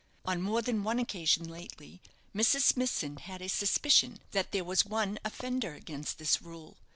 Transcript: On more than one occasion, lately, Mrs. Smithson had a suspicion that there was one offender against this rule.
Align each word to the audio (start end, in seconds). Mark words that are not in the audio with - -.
On 0.25 0.41
more 0.41 0.63
than 0.63 0.81
one 0.83 0.97
occasion, 0.97 1.47
lately, 1.47 2.01
Mrs. 2.35 2.61
Smithson 2.61 3.17
had 3.17 3.39
a 3.39 3.47
suspicion 3.47 4.17
that 4.31 4.51
there 4.51 4.63
was 4.63 4.83
one 4.83 5.19
offender 5.23 5.75
against 5.75 6.17
this 6.17 6.41
rule. 6.41 6.77